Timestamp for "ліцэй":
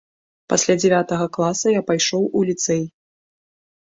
2.49-2.81